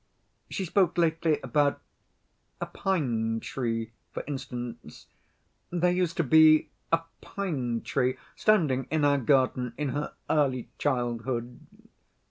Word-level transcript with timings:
She 0.49 0.65
spoke 0.65 0.97
lately 0.97 1.39
about 1.43 1.79
a 2.59 2.65
pine‐tree, 2.65 3.91
for 4.11 4.23
instance: 4.25 5.05
there 5.69 5.91
used 5.91 6.17
to 6.17 6.23
be 6.23 6.71
a 6.91 7.01
pine‐tree 7.21 8.17
standing 8.35 8.85
in 8.89 9.05
our 9.05 9.19
garden 9.19 9.75
in 9.77 9.89
her 9.89 10.15
early 10.27 10.69
childhood. 10.79 11.59